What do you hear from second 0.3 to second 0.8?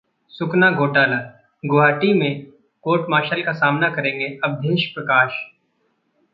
सुकना